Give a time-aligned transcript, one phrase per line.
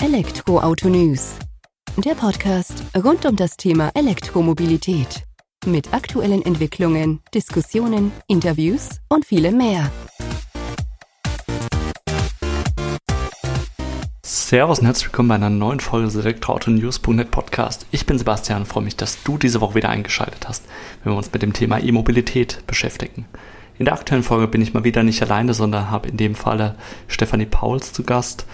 [0.00, 1.34] Elektroauto News.
[1.96, 5.24] Der Podcast rund um das Thema Elektromobilität.
[5.66, 9.90] Mit aktuellen Entwicklungen, Diskussionen, Interviews und vielem mehr.
[14.22, 17.86] Servus und herzlich willkommen bei einer neuen Folge des Elektroauto-News.net Podcast.
[17.90, 20.64] Ich bin Sebastian und freue mich, dass du diese Woche wieder eingeschaltet hast,
[21.02, 23.26] wenn wir uns mit dem Thema E-Mobilität beschäftigen.
[23.78, 26.74] In der aktuellen Folge bin ich mal wieder nicht alleine, sondern habe in dem Falle
[27.06, 28.44] Stefanie Pauls zu Gast,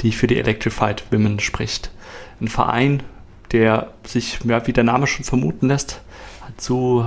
[0.00, 1.90] die für die Electrified Women spricht.
[2.40, 3.02] Ein Verein,
[3.52, 6.00] der sich, ja, wie der Name schon vermuten lässt,
[6.56, 7.04] zu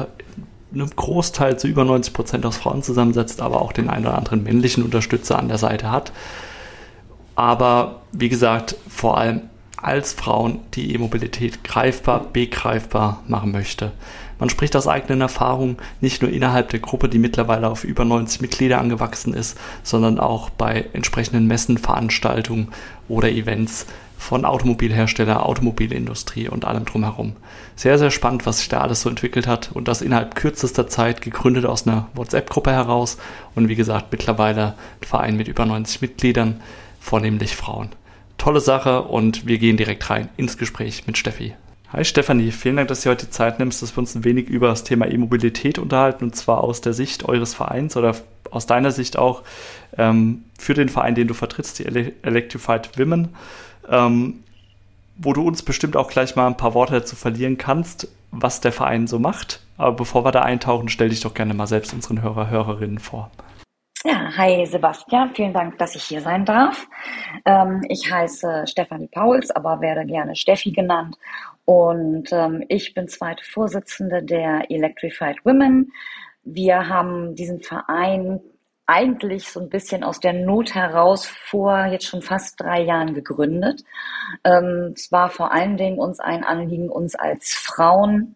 [0.74, 4.44] einem Großteil zu über 90 Prozent aus Frauen zusammensetzt, aber auch den einen oder anderen
[4.44, 6.12] männlichen Unterstützer an der Seite hat.
[7.36, 9.42] Aber wie gesagt, vor allem
[9.78, 13.92] als Frauen die E-Mobilität greifbar, begreifbar machen möchte.
[14.44, 18.42] Man spricht aus eigenen Erfahrungen nicht nur innerhalb der Gruppe, die mittlerweile auf über 90
[18.42, 22.68] Mitglieder angewachsen ist, sondern auch bei entsprechenden Messen, Veranstaltungen
[23.08, 23.86] oder Events
[24.18, 27.38] von Automobilhersteller, Automobilindustrie und allem drumherum.
[27.78, 31.22] Sehr, sehr spannend, was sich da alles so entwickelt hat und das innerhalb kürzester Zeit
[31.22, 33.16] gegründet aus einer WhatsApp-Gruppe heraus
[33.56, 36.60] und wie gesagt mittlerweile ein Verein mit über 90 Mitgliedern,
[37.00, 37.92] vornehmlich Frauen.
[38.38, 41.54] Tolle Sache und wir gehen direkt rein ins Gespräch mit Steffi.
[41.94, 44.50] Hi Stefanie, vielen Dank, dass du heute die Zeit nimmst, dass wir uns ein wenig
[44.50, 48.16] über das Thema E-Mobilität unterhalten und zwar aus der Sicht eures Vereins oder
[48.50, 49.44] aus deiner Sicht auch
[49.96, 53.30] ähm, für den Verein, den du vertrittst, die Ele Electrified Women,
[53.88, 54.40] ähm,
[55.18, 58.72] wo du uns bestimmt auch gleich mal ein paar Worte dazu verlieren kannst, was der
[58.72, 59.62] Verein so macht.
[59.78, 63.30] Aber bevor wir da eintauchen, stell dich doch gerne mal selbst unseren Hörer, Hörerinnen vor.
[64.06, 66.90] Ja, hi Sebastian, vielen Dank, dass ich hier sein darf.
[67.46, 71.18] Ähm, ich heiße Stefanie Pauls, aber werde gerne Steffi genannt.
[71.64, 75.94] Und ähm, ich bin zweite Vorsitzende der Electrified Women.
[76.44, 78.42] Wir haben diesen Verein
[78.88, 83.86] eigentlich so ein bisschen aus der Not heraus vor jetzt schon fast drei Jahren gegründet.
[84.44, 88.36] Ähm, es war vor allen Dingen uns ein Anliegen, uns als Frauen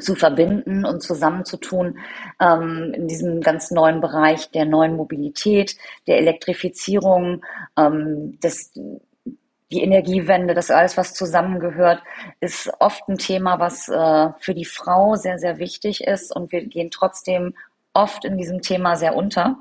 [0.00, 1.98] zu verbinden und zusammenzutun
[2.40, 5.76] ähm, in diesem ganz neuen Bereich der neuen Mobilität,
[6.06, 7.44] der Elektrifizierung,
[7.76, 12.02] ähm, des, die Energiewende, das alles, was zusammengehört,
[12.40, 16.64] ist oft ein Thema, was äh, für die Frau sehr, sehr wichtig ist und wir
[16.66, 17.54] gehen trotzdem
[17.92, 19.58] oft in diesem Thema sehr unter.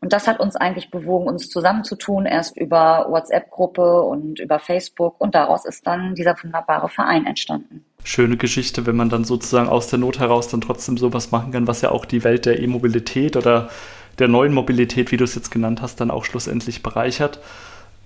[0.00, 5.18] Und das hat uns eigentlich bewogen, uns zusammenzutun, erst über WhatsApp-Gruppe und über Facebook.
[5.18, 9.88] Und daraus ist dann dieser wunderbare Verein entstanden schöne Geschichte, wenn man dann sozusagen aus
[9.88, 13.36] der Not heraus dann trotzdem sowas machen kann, was ja auch die Welt der E-Mobilität
[13.36, 13.70] oder
[14.18, 17.40] der neuen Mobilität, wie du es jetzt genannt hast, dann auch schlussendlich bereichert.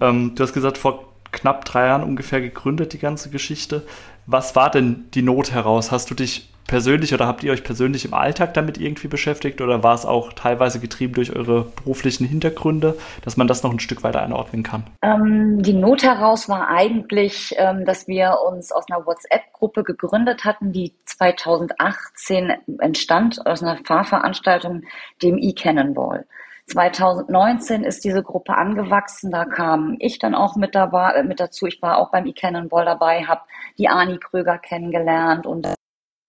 [0.01, 3.83] Ähm, du hast gesagt, vor knapp drei Jahren ungefähr gegründet, die ganze Geschichte.
[4.27, 5.91] Was war denn die Not heraus?
[5.91, 9.83] Hast du dich persönlich oder habt ihr euch persönlich im Alltag damit irgendwie beschäftigt oder
[9.83, 14.05] war es auch teilweise getrieben durch eure beruflichen Hintergründe, dass man das noch ein Stück
[14.05, 14.85] weiter einordnen kann?
[15.03, 20.71] Ähm, die Not heraus war eigentlich, ähm, dass wir uns aus einer WhatsApp-Gruppe gegründet hatten,
[20.73, 24.83] die 2018 entstand aus einer Fahrveranstaltung,
[25.23, 26.27] dem E-Cannonball.
[26.67, 29.31] 2019 ist diese Gruppe angewachsen.
[29.31, 31.67] Da kam ich dann auch mit dabei, äh, mit dazu.
[31.67, 33.41] Ich war auch beim E-Cannonball dabei, habe
[33.79, 35.67] die Ani Kröger kennengelernt und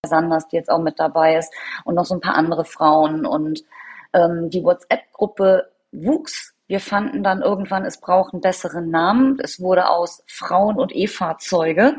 [0.09, 1.53] Sanders, die jetzt auch mit dabei ist,
[1.85, 3.25] und noch so ein paar andere Frauen.
[3.25, 3.63] Und
[4.13, 6.53] ähm, die WhatsApp-Gruppe wuchs.
[6.67, 9.39] Wir fanden dann irgendwann, es braucht einen besseren Namen.
[9.41, 11.95] Es wurde aus Frauen- und E-Fahrzeuge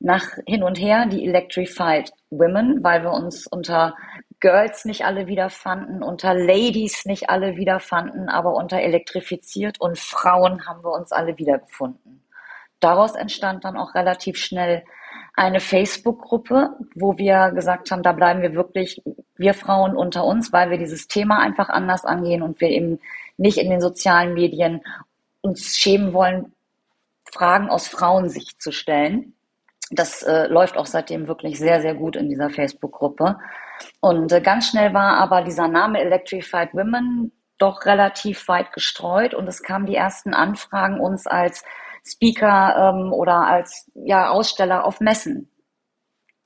[0.00, 3.94] nach hin und her die Electrified Women, weil wir uns unter
[4.40, 10.82] Girls nicht alle wiederfanden, unter Ladies nicht alle wiederfanden, aber unter elektrifiziert und Frauen haben
[10.82, 12.24] wir uns alle wiedergefunden.
[12.80, 14.84] Daraus entstand dann auch relativ schnell
[15.40, 19.00] eine Facebook-Gruppe, wo wir gesagt haben, da bleiben wir wirklich,
[19.38, 23.00] wir Frauen unter uns, weil wir dieses Thema einfach anders angehen und wir eben
[23.38, 24.82] nicht in den sozialen Medien
[25.40, 26.52] uns schämen wollen,
[27.32, 29.32] Fragen aus Frauensicht zu stellen.
[29.90, 33.38] Das äh, läuft auch seitdem wirklich sehr, sehr gut in dieser Facebook-Gruppe.
[34.00, 39.48] Und äh, ganz schnell war aber dieser Name Electrified Women doch relativ weit gestreut und
[39.48, 41.64] es kamen die ersten Anfragen uns als
[42.04, 45.48] Speaker ähm, oder als ja, Aussteller auf Messen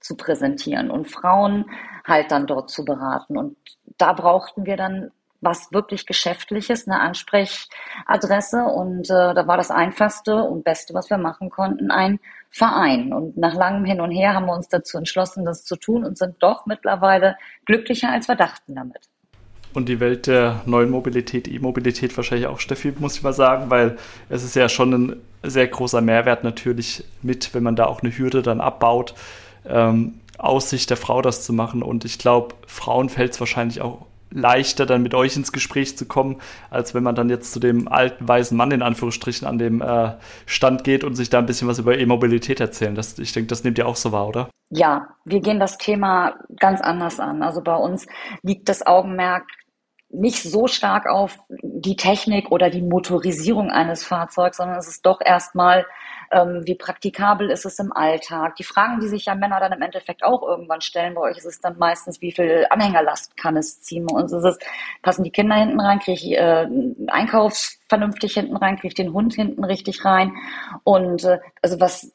[0.01, 1.71] zu präsentieren und Frauen
[2.07, 3.39] halt dann dort zu beraten.
[3.39, 3.57] Und
[3.97, 5.11] da brauchten wir dann
[5.41, 8.65] was wirklich Geschäftliches, eine Ansprechadresse.
[8.65, 12.19] Und äh, da war das Einfachste und Beste, was wir machen konnten, ein
[12.51, 13.13] Verein.
[13.13, 16.19] Und nach langem Hin und Her haben wir uns dazu entschlossen, das zu tun und
[16.19, 17.37] sind doch mittlerweile
[17.67, 19.09] glücklicher, als wir dachten damit
[19.75, 23.97] und die Welt der neuen Mobilität, E-Mobilität wahrscheinlich auch, Steffi, muss ich mal sagen, weil
[24.29, 28.17] es ist ja schon ein sehr großer Mehrwert natürlich mit, wenn man da auch eine
[28.17, 29.15] Hürde dann abbaut,
[29.67, 31.83] ähm, aus Sicht der Frau das zu machen.
[31.83, 36.07] Und ich glaube, Frauen fällt es wahrscheinlich auch leichter, dann mit euch ins Gespräch zu
[36.07, 36.37] kommen,
[36.69, 40.13] als wenn man dann jetzt zu dem alten weißen Mann in Anführungsstrichen an dem äh,
[40.45, 42.95] Stand geht und sich da ein bisschen was über E-Mobilität erzählen.
[42.95, 44.51] Das, ich denke, das nehmt ihr auch so wahr, oder?
[44.71, 47.43] Ja, wir gehen das Thema ganz anders an.
[47.43, 48.07] Also bei uns
[48.43, 49.45] liegt das Augenmerk
[50.15, 55.21] nicht so stark auf die Technik oder die Motorisierung eines Fahrzeugs, sondern es ist doch
[55.21, 55.87] erstmal,
[56.31, 58.57] ähm, wie praktikabel ist es im Alltag.
[58.57, 61.45] Die Fragen, die sich ja Männer dann im Endeffekt auch irgendwann stellen, bei euch ist
[61.45, 64.07] es dann meistens, wie viel Anhängerlast kann es ziehen?
[64.07, 64.59] Bei uns ist es,
[65.03, 66.67] passen die Kinder hinten rein, kriege ich äh,
[67.09, 70.33] Einkaufs vernünftig hinten rein, kriege ich den Hund hinten richtig rein.
[70.85, 72.14] Und äh, also was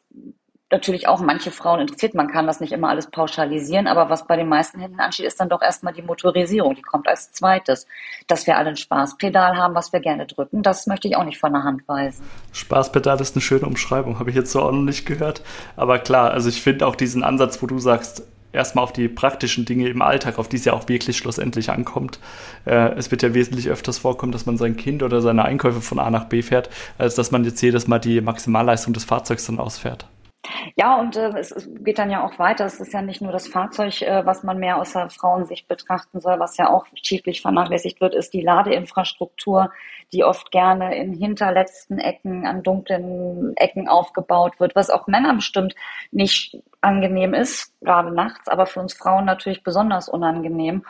[0.72, 2.14] natürlich auch manche Frauen interessiert.
[2.14, 5.40] Man kann das nicht immer alles pauschalisieren, aber was bei den meisten hinten ansteht, ist
[5.40, 6.76] dann doch erstmal die Motorisierung.
[6.76, 7.88] Die kommt als zweites.
[8.28, 11.40] Dass wir alle ein Spaßpedal haben, was wir gerne drücken, das möchte ich auch nicht
[11.40, 12.24] von der Hand weisen.
[12.54, 15.42] Spaßpedal ist eine schöne Umschreibung, habe ich jetzt so auch noch nicht gehört.
[15.76, 19.66] Aber klar, also ich finde auch diesen Ansatz, wo du sagst, erstmal auf die praktischen
[19.66, 22.20] Dinge im Alltag, auf die es ja auch wirklich schlussendlich ankommt.
[22.66, 26.00] Äh, es wird ja wesentlich öfters vorkommen, dass man sein Kind oder seine Einkäufe von
[26.00, 29.60] A nach B fährt, als dass man jetzt jedes Mal die Maximalleistung des Fahrzeugs dann
[29.60, 30.08] ausfährt.
[30.76, 32.66] Ja, und äh, es, geht dann ja auch weiter.
[32.66, 36.20] Es ist ja nicht nur das Fahrzeug, äh, was man mehr aus der Frauensicht betrachten
[36.20, 39.72] soll, was ja auch schieflich vernachlässigt wird, ist die Ladeinfrastruktur,
[40.14, 45.76] die oft gerne in hinterletzten Ecken, an dunklen Ecken aufgebaut wird, was auch Männer bestimmt
[46.12, 50.84] nicht angenehm ist, gerade nachts, aber für uns Frauen natürlich besonders unangenehm.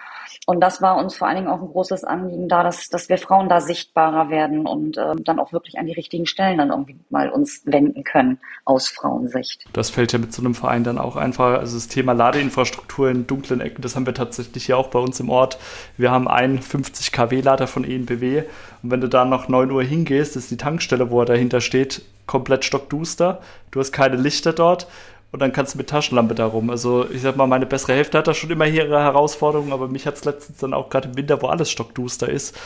[0.45, 3.17] Und das war uns vor allen Dingen auch ein großes Anliegen da, dass, dass wir
[3.19, 6.97] Frauen da sichtbarer werden und äh, dann auch wirklich an die richtigen Stellen dann irgendwie
[7.09, 9.65] mal uns wenden können aus Frauensicht.
[9.73, 13.27] Das fällt ja mit so einem Verein dann auch einfach, also das Thema Ladeinfrastruktur in
[13.27, 15.59] dunklen Ecken, das haben wir tatsächlich hier auch bei uns im Ort.
[15.97, 18.43] Wir haben einen 50 kW Lader von ENBW
[18.81, 22.01] und wenn du da noch 9 Uhr hingehst, ist die Tankstelle, wo er dahinter steht,
[22.25, 23.41] komplett stockduster.
[23.71, 24.87] Du hast keine Lichter dort
[25.31, 26.69] und dann kannst du mit Taschenlampe darum.
[26.69, 29.87] Also ich sag mal, meine bessere Hälfte hat da schon immer hier ihre Herausforderungen, aber
[29.87, 32.57] mich hat es letztens dann auch gerade im Winter, wo alles stockduster ist,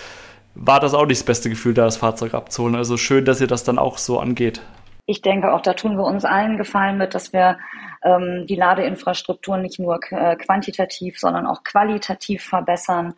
[0.55, 2.75] war das auch nicht das beste Gefühl, da das Fahrzeug abzuholen.
[2.75, 4.61] Also schön, dass ihr das dann auch so angeht.
[5.05, 7.57] Ich denke auch, da tun wir uns allen Gefallen mit, dass wir
[8.03, 13.13] ähm, die Ladeinfrastruktur nicht nur äh, quantitativ, sondern auch qualitativ verbessern.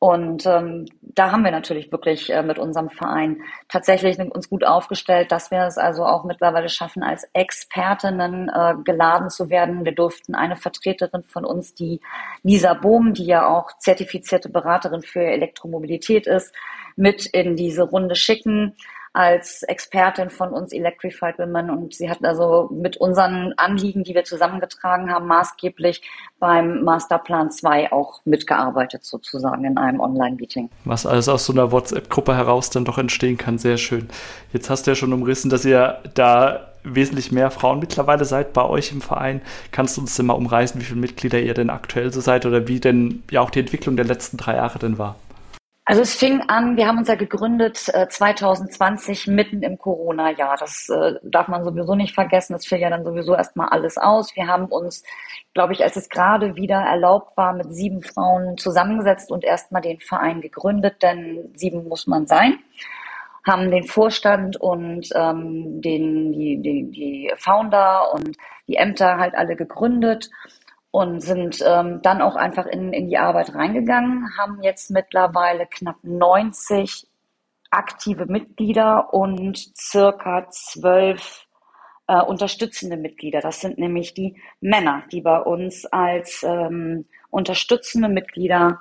[0.00, 5.32] Und ähm, da haben wir natürlich wirklich äh, mit unserem Verein tatsächlich uns gut aufgestellt,
[5.32, 9.84] dass wir es also auch mittlerweile schaffen, als Expertinnen äh, geladen zu werden.
[9.84, 12.00] Wir durften eine Vertreterin von uns, die
[12.44, 16.54] Lisa Bohm, die ja auch zertifizierte Beraterin für Elektromobilität ist,
[16.94, 18.76] mit in diese Runde schicken
[19.18, 24.22] als Expertin von uns Electrified Women und sie hat also mit unseren Anliegen, die wir
[24.22, 26.02] zusammengetragen haben, maßgeblich
[26.38, 30.70] beim Masterplan 2 auch mitgearbeitet sozusagen in einem Online-Meeting.
[30.84, 34.08] Was alles aus so einer WhatsApp-Gruppe heraus dann doch entstehen kann, sehr schön.
[34.52, 38.64] Jetzt hast du ja schon umrissen, dass ihr da wesentlich mehr Frauen mittlerweile seid bei
[38.64, 39.42] euch im Verein.
[39.72, 42.68] Kannst du uns denn mal umreißen, wie viele Mitglieder ihr denn aktuell so seid oder
[42.68, 45.16] wie denn ja auch die Entwicklung der letzten drei Jahre denn war?
[45.90, 50.58] Also es fing an, wir haben uns ja gegründet äh, 2020 mitten im Corona-Jahr.
[50.58, 52.52] Das äh, darf man sowieso nicht vergessen.
[52.52, 54.36] Das fiel ja dann sowieso erstmal alles aus.
[54.36, 55.02] Wir haben uns,
[55.54, 59.98] glaube ich, als es gerade wieder erlaubt war, mit sieben Frauen zusammengesetzt und erstmal den
[59.98, 62.58] Verein gegründet, denn sieben muss man sein
[63.46, 68.36] haben den Vorstand und ähm, den, die, die, die Founder und
[68.66, 70.28] die Ämter halt alle gegründet
[70.90, 75.96] und sind ähm, dann auch einfach in, in die Arbeit reingegangen, haben jetzt mittlerweile knapp
[76.02, 77.06] 90
[77.70, 81.46] aktive Mitglieder und circa zwölf
[82.06, 83.40] äh, unterstützende Mitglieder.
[83.40, 88.80] Das sind nämlich die Männer, die bei uns als ähm, unterstützende Mitglieder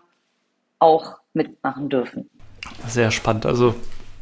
[0.80, 2.30] auch mitmachen dürfen.
[2.88, 3.46] Sehr spannend.
[3.46, 3.76] Also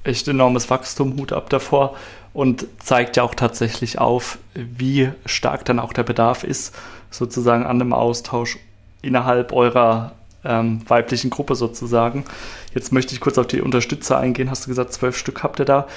[0.04, 1.96] echt enormes Wachstum, Hut ab davor
[2.36, 6.76] und zeigt ja auch tatsächlich auf, wie stark dann auch der Bedarf ist,
[7.10, 8.60] sozusagen an einem Austausch
[9.02, 10.12] innerhalb eurer
[10.44, 12.26] ähm, weiblichen Gruppe sozusagen.
[12.74, 14.52] Jetzt möchte ich kurz auf die Unterstützer eingehen.
[14.52, 15.88] Hast du gesagt, zwölf Stück habt ihr da?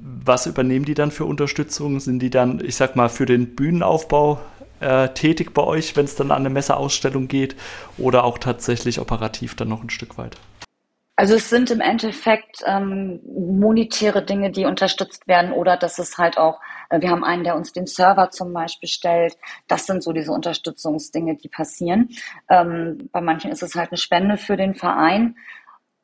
[0.00, 2.00] Was übernehmen die dann für Unterstützung?
[2.00, 4.40] Sind die dann, ich sag mal, für den Bühnenaufbau
[4.80, 7.54] äh, tätig bei euch, wenn es dann an eine Messeausstellung geht
[7.96, 10.36] oder auch tatsächlich operativ dann noch ein Stück weit?
[11.20, 16.38] Also es sind im Endeffekt ähm, monetäre Dinge, die unterstützt werden oder das ist halt
[16.38, 19.36] auch, äh, wir haben einen, der uns den Server zum Beispiel stellt.
[19.68, 22.08] Das sind so diese Unterstützungsdinge, die passieren.
[22.48, 25.36] Ähm, bei manchen ist es halt eine Spende für den Verein.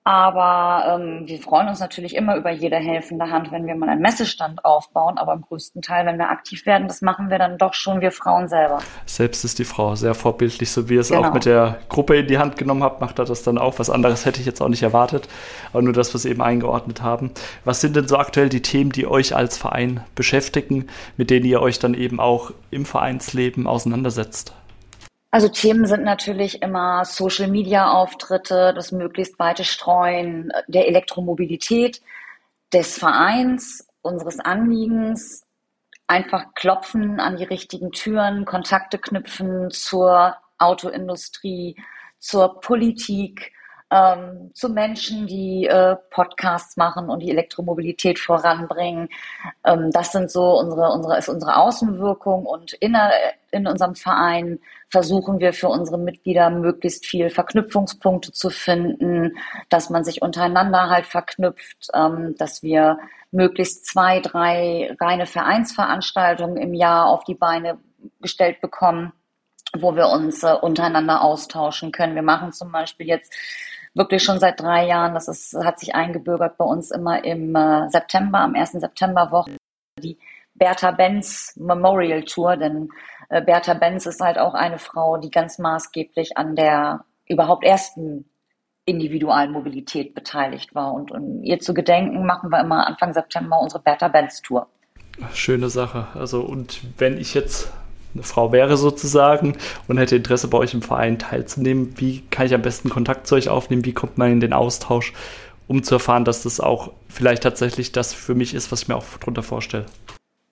[0.06, 4.00] Aber ähm, wir freuen uns natürlich immer über jede helfende Hand, wenn wir mal einen
[4.00, 5.18] Messestand aufbauen.
[5.18, 8.12] Aber im größten Teil, wenn wir aktiv werden, das machen wir dann doch schon wir
[8.12, 8.78] Frauen selber.
[9.04, 11.24] Selbst ist die Frau sehr vorbildlich, so wie ihr es genau.
[11.24, 13.80] auch mit der Gruppe in die Hand genommen habt, macht er das dann auch.
[13.80, 15.26] Was anderes hätte ich jetzt auch nicht erwartet.
[15.72, 17.32] Aber nur das, was wir eben eingeordnet haben.
[17.64, 20.86] Was sind denn so aktuell die Themen, die euch als Verein beschäftigen,
[21.16, 24.52] mit denen ihr euch dann eben auch im Vereinsleben auseinandersetzt?
[25.36, 32.00] Also Themen sind natürlich immer Social-Media-Auftritte, das möglichst weite Streuen der Elektromobilität,
[32.72, 35.44] des Vereins, unseres Anliegens,
[36.06, 41.76] einfach klopfen an die richtigen Türen, Kontakte knüpfen zur Autoindustrie,
[42.18, 43.52] zur Politik,
[43.90, 49.08] ähm, zu Menschen, die äh, Podcasts machen und die Elektromobilität voranbringen.
[49.64, 52.96] Ähm, das sind so unsere, unsere, ist unsere Außenwirkung und in,
[53.52, 59.36] in unserem Verein versuchen wir für unsere Mitglieder möglichst viel Verknüpfungspunkte zu finden,
[59.68, 62.98] dass man sich untereinander halt verknüpft, ähm, dass wir
[63.30, 67.78] möglichst zwei, drei reine Vereinsveranstaltungen im Jahr auf die Beine
[68.20, 69.12] gestellt bekommen
[69.78, 72.14] wo wir uns äh, untereinander austauschen können.
[72.14, 73.34] Wir machen zum Beispiel jetzt
[73.96, 75.14] wirklich schon seit drei Jahren.
[75.14, 78.72] Das ist, hat sich eingebürgert bei uns immer im äh, September, am 1.
[78.72, 79.56] Septemberwoche,
[79.98, 80.18] die
[80.54, 82.90] Bertha Benz Memorial Tour, denn
[83.28, 88.26] äh, Bertha Benz ist halt auch eine Frau, die ganz maßgeblich an der überhaupt ersten
[88.84, 90.94] Individualmobilität beteiligt war.
[90.94, 94.68] Und um ihr zu gedenken, machen wir immer Anfang September unsere Bertha Benz Tour.
[95.32, 96.08] Schöne Sache.
[96.14, 97.72] Also, und wenn ich jetzt
[98.16, 99.56] eine Frau wäre sozusagen
[99.88, 103.34] und hätte Interesse bei euch im Verein teilzunehmen, wie kann ich am besten Kontakt zu
[103.34, 103.84] euch aufnehmen?
[103.84, 105.12] Wie kommt man in den Austausch,
[105.68, 108.96] um zu erfahren, dass das auch vielleicht tatsächlich das für mich ist, was ich mir
[108.96, 109.86] auch darunter vorstelle?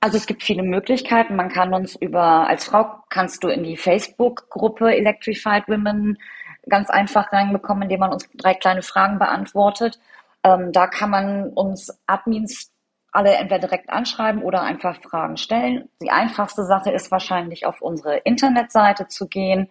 [0.01, 1.35] Also es gibt viele Möglichkeiten.
[1.35, 6.19] Man kann uns über, als Frau kannst du in die Facebook-Gruppe Electrified Women
[6.69, 9.99] ganz einfach reinbekommen, indem man uns drei kleine Fragen beantwortet.
[10.43, 12.71] Ähm, da kann man uns Admins
[13.15, 15.89] alle entweder direkt anschreiben oder einfach Fragen stellen.
[16.03, 19.71] Die einfachste Sache ist wahrscheinlich auf unsere Internetseite zu gehen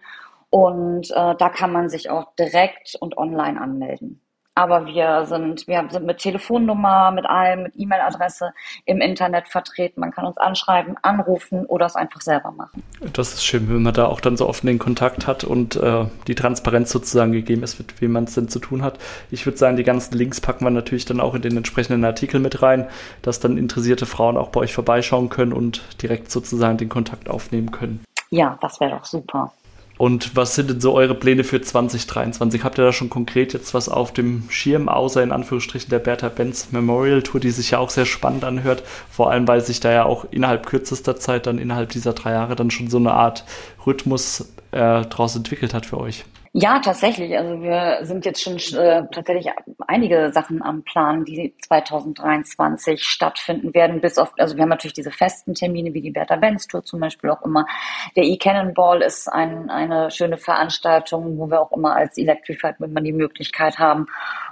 [0.50, 4.23] und äh, da kann man sich auch direkt und online anmelden.
[4.56, 8.52] Aber wir sind, wir sind mit Telefonnummer, mit allem, mit E-Mail-Adresse
[8.84, 10.00] im Internet vertreten.
[10.00, 12.84] Man kann uns anschreiben, anrufen oder es einfach selber machen.
[13.12, 16.04] Das ist schön, wenn man da auch dann so offen den Kontakt hat und äh,
[16.28, 18.98] die Transparenz sozusagen gegeben ist, mit wem man es denn zu tun hat.
[19.32, 22.38] Ich würde sagen, die ganzen Links packen wir natürlich dann auch in den entsprechenden Artikel
[22.38, 22.88] mit rein,
[23.22, 27.72] dass dann interessierte Frauen auch bei euch vorbeischauen können und direkt sozusagen den Kontakt aufnehmen
[27.72, 28.04] können.
[28.30, 29.52] Ja, das wäre doch super.
[29.96, 32.64] Und was sind denn so eure Pläne für 2023?
[32.64, 36.28] Habt ihr da schon konkret jetzt was auf dem Schirm, außer in Anführungsstrichen der Bertha
[36.28, 39.92] Benz Memorial Tour, die sich ja auch sehr spannend anhört, vor allem weil sich da
[39.92, 43.44] ja auch innerhalb kürzester Zeit dann innerhalb dieser drei Jahre dann schon so eine Art
[43.86, 46.24] Rhythmus äh, draus entwickelt hat für euch?
[46.56, 47.36] Ja, tatsächlich.
[47.36, 49.52] Also wir sind jetzt schon äh, tatsächlich
[49.88, 54.00] einige Sachen am Plan, die 2023 stattfinden werden.
[54.00, 57.00] Bis auf, also wir haben natürlich diese festen Termine wie die Bertha Benz Tour zum
[57.00, 57.66] Beispiel auch immer.
[58.14, 63.12] Der E-Cannonball ist ein, eine schöne Veranstaltung, wo wir auch immer als Electrified Women die
[63.12, 64.06] Möglichkeit haben,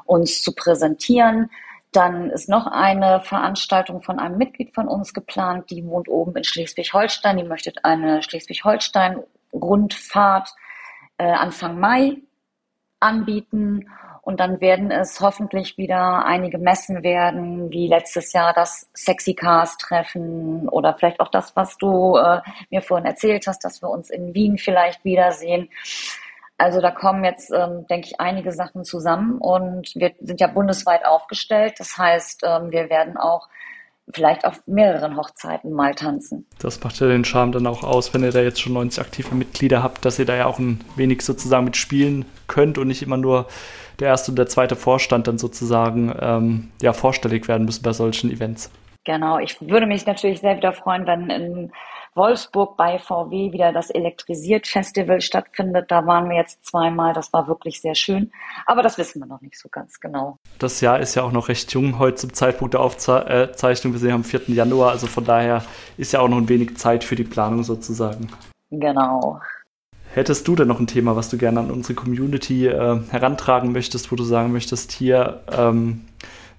[0.04, 1.50] uns zu präsentieren.
[1.92, 6.42] Dann ist noch eine Veranstaltung von einem Mitglied von uns geplant, die wohnt oben in
[6.42, 7.36] Schleswig-Holstein.
[7.36, 10.48] Die möchte eine Schleswig-Holstein-Rundfahrt
[11.22, 12.16] äh, Anfang Mai
[13.00, 13.88] anbieten.
[14.22, 19.76] Und dann werden es hoffentlich wieder einige Messen werden, wie letztes Jahr das Sexy Cars
[19.78, 24.10] Treffen oder vielleicht auch das, was du äh, mir vorhin erzählt hast, dass wir uns
[24.10, 25.70] in Wien vielleicht wiedersehen.
[26.56, 31.04] Also da kommen jetzt, ähm, denke ich, einige Sachen zusammen und wir sind ja bundesweit
[31.04, 31.74] aufgestellt.
[31.78, 33.48] Das heißt, ähm, wir werden auch
[34.12, 36.46] vielleicht auf mehreren Hochzeiten mal tanzen.
[36.58, 39.34] Das macht ja den Charme dann auch aus, wenn ihr da jetzt schon 90 aktive
[39.34, 43.16] Mitglieder habt, dass ihr da ja auch ein wenig sozusagen mitspielen könnt und nicht immer
[43.16, 43.46] nur
[44.00, 48.30] der erste und der zweite Vorstand dann sozusagen ähm, ja vorstellig werden müssen bei solchen
[48.30, 48.70] Events.
[49.04, 51.72] Genau, ich würde mich natürlich sehr wieder freuen, wenn in
[52.14, 55.90] Wolfsburg bei VW wieder das Elektrisiert Festival stattfindet.
[55.90, 57.14] Da waren wir jetzt zweimal.
[57.14, 58.30] Das war wirklich sehr schön.
[58.66, 60.36] Aber das wissen wir noch nicht so ganz genau.
[60.58, 63.92] Das Jahr ist ja auch noch recht jung heute zum Zeitpunkt der Aufzeichnung.
[63.92, 64.42] Wir sind am 4.
[64.48, 64.90] Januar.
[64.90, 65.64] Also von daher
[65.96, 68.28] ist ja auch noch ein wenig Zeit für die Planung sozusagen.
[68.70, 69.40] Genau.
[70.12, 74.12] Hättest du denn noch ein Thema, was du gerne an unsere Community äh, herantragen möchtest,
[74.12, 76.02] wo du sagen möchtest, hier ähm,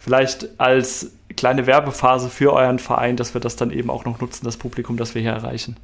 [0.03, 4.43] vielleicht als kleine Werbephase für euren Verein, dass wir das dann eben auch noch nutzen,
[4.43, 5.77] das Publikum, das wir hier erreichen?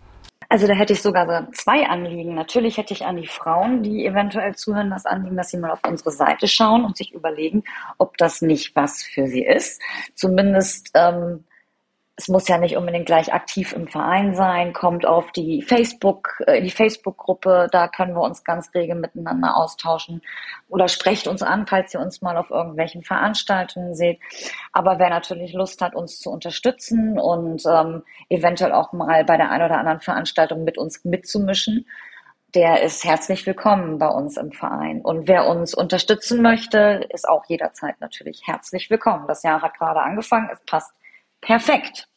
[0.49, 2.33] Also da hätte ich sogar zwei Anliegen.
[2.33, 5.81] Natürlich hätte ich an die Frauen, die eventuell zuhören, das Anliegen, dass sie mal auf
[5.88, 7.63] unsere Seite schauen und sich überlegen,
[7.97, 9.79] ob das nicht was für sie ist.
[10.15, 11.45] Zumindest ähm,
[12.19, 16.61] es muss ja nicht unbedingt gleich aktiv im Verein sein, kommt auf die Facebook, äh,
[16.61, 20.21] die Facebook-Gruppe, da können wir uns ganz rege miteinander austauschen
[20.67, 24.19] oder sprecht uns an, falls ihr uns mal auf irgendwelchen Veranstaltungen seht.
[24.73, 29.49] Aber wer natürlich Lust hat, uns zu unterstützen und ähm, eventuell auch mal bei der
[29.49, 31.85] einen oder anderen Veranstaltung mit uns mitzumischen,
[32.53, 34.99] der ist herzlich willkommen bei uns im Verein.
[35.01, 39.25] Und wer uns unterstützen möchte, ist auch jederzeit natürlich herzlich willkommen.
[39.27, 40.99] Das Jahr hat gerade angefangen, es passt
[41.41, 42.08] Perfekt.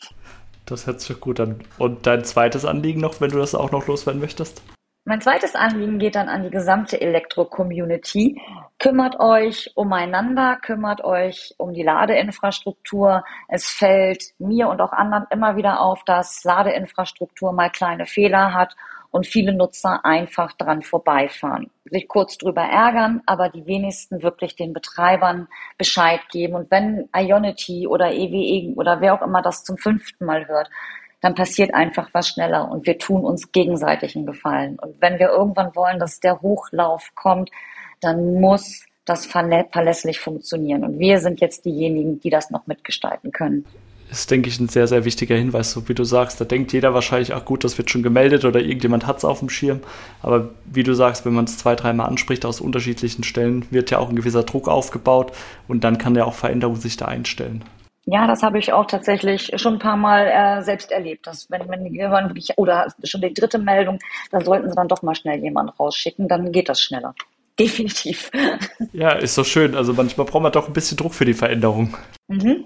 [0.66, 1.60] Das hört sich gut an.
[1.78, 4.62] Und dein zweites Anliegen noch, wenn du das auch noch loswerden möchtest?
[5.04, 8.40] Mein zweites Anliegen geht dann an die gesamte Elektro-Community.
[8.78, 13.24] Kümmert euch umeinander, kümmert euch um die Ladeinfrastruktur.
[13.48, 18.76] Es fällt mir und auch anderen immer wieder auf, dass Ladeinfrastruktur mal kleine Fehler hat
[19.12, 24.72] und viele Nutzer einfach dran vorbeifahren, sich kurz drüber ärgern, aber die wenigsten wirklich den
[24.72, 26.54] Betreibern Bescheid geben.
[26.54, 30.70] Und wenn Ionity oder EWE oder wer auch immer das zum fünften Mal hört,
[31.20, 34.78] dann passiert einfach was schneller und wir tun uns gegenseitig einen Gefallen.
[34.78, 37.50] Und wenn wir irgendwann wollen, dass der Hochlauf kommt,
[38.00, 40.84] dann muss das verlässlich funktionieren.
[40.84, 43.66] Und wir sind jetzt diejenigen, die das noch mitgestalten können
[44.12, 46.40] ist, denke ich, ein sehr, sehr wichtiger Hinweis, so wie du sagst.
[46.40, 49.40] Da denkt jeder wahrscheinlich, ach gut, das wird schon gemeldet oder irgendjemand hat es auf
[49.40, 49.80] dem Schirm.
[50.22, 53.98] Aber wie du sagst, wenn man es zwei, dreimal anspricht aus unterschiedlichen Stellen, wird ja
[53.98, 55.32] auch ein gewisser Druck aufgebaut
[55.66, 57.64] und dann kann ja auch Veränderung sich da einstellen.
[58.04, 61.26] Ja, das habe ich auch tatsächlich schon ein paar Mal äh, selbst erlebt.
[61.26, 63.98] Dass wenn, wenn wirklich, oder schon die dritte Meldung,
[64.30, 67.14] da sollten sie dann doch mal schnell jemanden rausschicken, dann geht das schneller.
[67.58, 68.30] Definitiv.
[68.92, 69.76] Ja, ist so schön.
[69.76, 71.96] Also manchmal braucht man doch ein bisschen Druck für die Veränderung.
[72.28, 72.64] Mhm.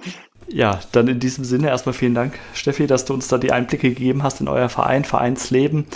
[0.49, 3.89] Ja, dann in diesem Sinne erstmal vielen Dank, Steffi, dass du uns da die Einblicke
[3.89, 5.87] gegeben hast in euer Verein, Vereinsleben.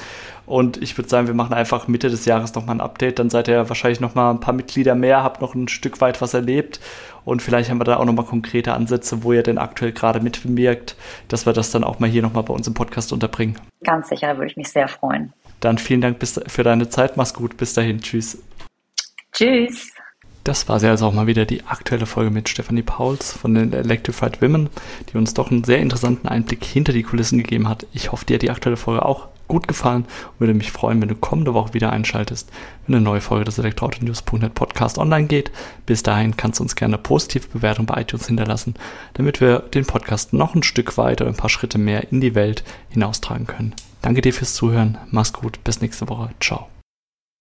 [0.46, 3.20] Und ich würde sagen, wir machen einfach Mitte des Jahres nochmal ein Update.
[3.20, 6.34] Dann seid ihr wahrscheinlich nochmal ein paar Mitglieder mehr, habt noch ein Stück weit was
[6.34, 6.80] erlebt.
[7.24, 10.96] Und vielleicht haben wir da auch nochmal konkrete Ansätze, wo ihr denn aktuell gerade mitwirkt,
[11.28, 13.56] dass wir das dann auch mal hier nochmal bei uns im Podcast unterbringen.
[13.84, 15.32] Ganz sicher, da würde ich mich sehr freuen.
[15.60, 17.16] Dann vielen Dank für deine Zeit.
[17.16, 17.56] Mach's gut.
[17.56, 18.00] Bis dahin.
[18.00, 18.42] Tschüss.
[19.32, 19.92] Tschüss.
[20.44, 23.72] Das war sie also auch mal wieder die aktuelle Folge mit Stephanie Pauls von den
[23.72, 24.70] Electrified Women,
[25.12, 27.86] die uns doch einen sehr interessanten Einblick hinter die Kulissen gegeben hat.
[27.92, 31.08] Ich hoffe, dir hat die aktuelle Folge auch gut gefallen und würde mich freuen, wenn
[31.08, 32.50] du kommende Woche wieder einschaltest,
[32.86, 35.50] wenn eine neue Folge des Elektroauto-News.net Podcast online geht.
[35.84, 38.74] Bis dahin kannst du uns gerne eine positive Bewertung bei iTunes hinterlassen,
[39.14, 42.64] damit wir den Podcast noch ein Stück weiter, ein paar Schritte mehr in die Welt
[42.88, 43.74] hinaustragen können.
[44.00, 46.79] Danke dir fürs Zuhören, mach's gut, bis nächste Woche, ciao.